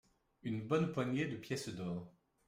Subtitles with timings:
[0.41, 2.11] Une bonne poignée de pièces d’or.